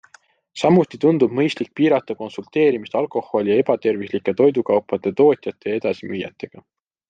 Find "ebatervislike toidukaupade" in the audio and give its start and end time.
3.65-5.15